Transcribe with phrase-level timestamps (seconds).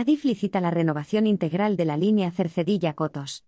[0.00, 3.44] Adif licita la renovación integral de la línea Cercedilla-Cotos.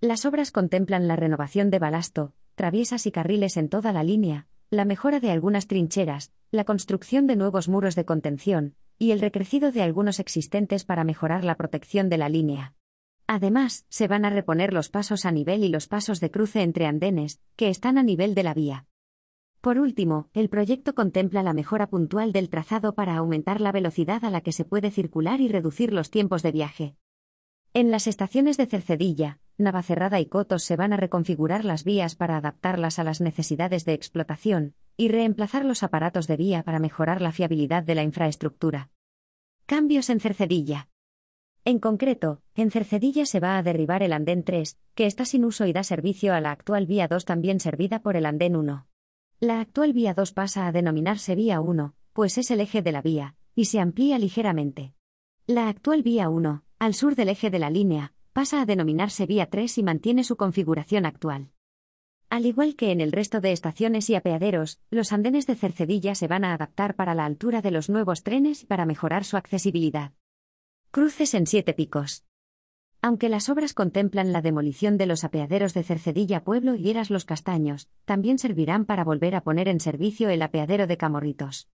[0.00, 4.84] Las obras contemplan la renovación de balasto, traviesas y carriles en toda la línea, la
[4.84, 9.82] mejora de algunas trincheras, la construcción de nuevos muros de contención, y el recrecido de
[9.82, 12.74] algunos existentes para mejorar la protección de la línea.
[13.26, 16.86] Además, se van a reponer los pasos a nivel y los pasos de cruce entre
[16.86, 18.86] andenes, que están a nivel de la vía.
[19.60, 24.30] Por último, el proyecto contempla la mejora puntual del trazado para aumentar la velocidad a
[24.30, 26.96] la que se puede circular y reducir los tiempos de viaje.
[27.76, 32.36] En las estaciones de Cercedilla, Navacerrada y Cotos se van a reconfigurar las vías para
[32.36, 37.32] adaptarlas a las necesidades de explotación, y reemplazar los aparatos de vía para mejorar la
[37.32, 38.90] fiabilidad de la infraestructura.
[39.66, 40.88] Cambios en Cercedilla.
[41.64, 45.66] En concreto, en Cercedilla se va a derribar el andén 3, que está sin uso
[45.66, 48.86] y da servicio a la actual vía 2 también servida por el andén 1.
[49.40, 53.02] La actual vía 2 pasa a denominarse vía 1, pues es el eje de la
[53.02, 54.94] vía, y se amplía ligeramente.
[55.48, 59.46] La actual vía 1, al sur del eje de la línea, pasa a denominarse vía
[59.46, 61.50] 3 y mantiene su configuración actual.
[62.30, 66.26] Al igual que en el resto de estaciones y apeaderos, los andenes de Cercedilla se
[66.26, 70.12] van a adaptar para la altura de los nuevos trenes y para mejorar su accesibilidad.
[70.90, 72.24] Cruces en siete picos.
[73.02, 77.24] Aunque las obras contemplan la demolición de los apeaderos de Cercedilla Pueblo y Eras Los
[77.24, 81.68] Castaños, también servirán para volver a poner en servicio el apeadero de Camorritos.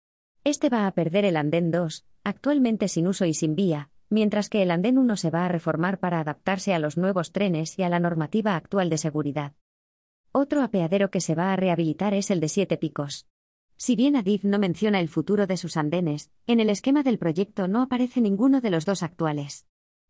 [0.42, 4.62] Este va a perder el andén 2, actualmente sin uso y sin vía, mientras que
[4.62, 7.88] el andén 1 se va a reformar para adaptarse a los nuevos trenes y a
[7.88, 9.54] la normativa actual de seguridad.
[10.32, 13.26] Otro apeadero que se va a rehabilitar es el de Siete Picos.
[13.76, 17.68] Si bien Adif no menciona el futuro de sus andenes, en el esquema del proyecto
[17.68, 19.66] no aparece ninguno de los dos actuales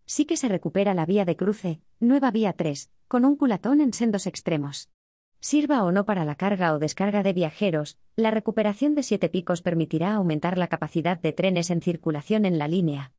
[0.08, 3.92] sí que se recupera la vía de cruce, nueva vía 3, con un culatón en
[3.92, 4.88] sendos extremos.
[5.38, 9.60] Sirva o no para la carga o descarga de viajeros, la recuperación de siete picos
[9.60, 13.12] permitirá aumentar la capacidad de trenes en circulación en la línea.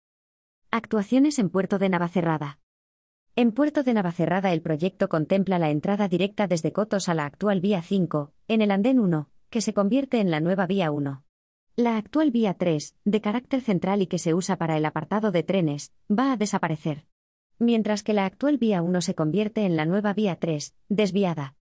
[0.72, 2.60] Actuaciones en Puerto de Navacerrada.
[3.36, 7.60] En Puerto de Navacerrada el proyecto contempla la entrada directa desde Cotos a la actual
[7.60, 11.24] vía 5, en el andén 1, que se convierte en la nueva vía 1.
[11.76, 15.42] La actual vía 3, de carácter central y que se usa para el apartado de
[15.42, 17.08] trenes, va a desaparecer.
[17.58, 21.56] Mientras que la actual vía 1 se convierte en la nueva vía 3, desviada.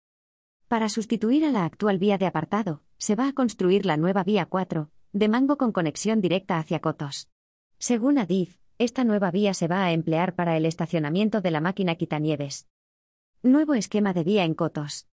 [0.67, 4.47] Para sustituir a la actual vía de apartado, se va a construir la nueva vía
[4.47, 7.29] 4, de mango con conexión directa hacia Cotos.
[7.79, 11.95] Según Adif, esta nueva vía se va a emplear para el estacionamiento de la máquina
[11.95, 12.69] quitanieves.
[13.43, 15.09] Nuevo esquema de vía en Cotos.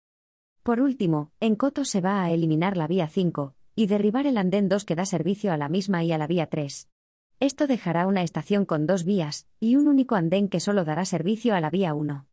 [0.62, 4.68] Por último, en Cotos se va a eliminar la vía 5, y derribar el andén
[4.68, 6.88] 2 que da servicio a la misma y a la vía 3.
[7.40, 11.54] Esto dejará una estación con dos vías, y un único andén que solo dará servicio
[11.54, 12.26] a la vía 1.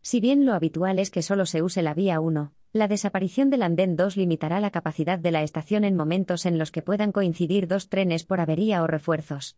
[0.00, 3.62] Si bien lo habitual es que solo se use la vía 1, la desaparición del
[3.62, 7.66] andén 2 limitará la capacidad de la estación en momentos en los que puedan coincidir
[7.66, 9.54] dos trenes por avería o refuerzos.